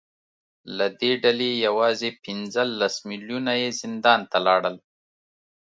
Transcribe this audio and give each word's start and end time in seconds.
له 0.77 0.85
دې 0.99 1.11
ډلې 1.23 1.51
یوازې 1.65 2.09
پنځلس 2.23 2.95
میلیونه 3.09 3.51
یې 3.61 3.69
زندان 3.81 4.19
ته 4.31 4.37
لاړل 4.47 4.75